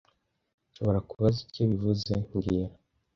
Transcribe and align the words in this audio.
Nshobora 0.69 0.99
kubaza 1.09 1.37
icyo 1.47 1.63
bivuze 1.71 2.13
mbwira 2.33 2.73